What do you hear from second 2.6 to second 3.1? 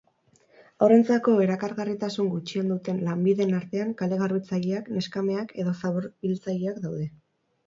duten